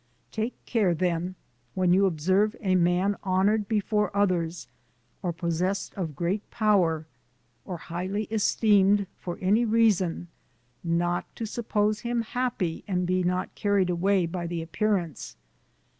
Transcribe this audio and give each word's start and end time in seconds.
Take 0.31 0.55
care, 0.65 0.95
then, 0.95 1.35
when 1.75 1.93
you 1.93 2.07
observe 2.07 2.55
a 2.59 2.73
man 2.73 3.15
honoured 3.23 3.67
before 3.67 4.09
others 4.17 4.67
or 5.21 5.31
possessed 5.31 5.93
of 5.93 6.15
great 6.15 6.49
power, 6.49 7.05
or 7.65 7.77
highly 7.77 8.23
esteemed 8.31 9.05
for 9.19 9.37
any 9.43 9.63
reason, 9.63 10.27
not 10.83 11.25
to 11.35 11.45
suppose 11.45 11.99
him 11.99 12.23
happy 12.23 12.83
and 12.87 13.05
be 13.05 13.21
not 13.23 13.53
carried 13.53 13.91
away 13.91 14.25
by 14.25 14.47
the 14.47 14.63
appearance. 14.63 15.35